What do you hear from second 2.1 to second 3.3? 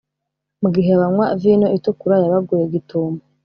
yabaguye gitumo,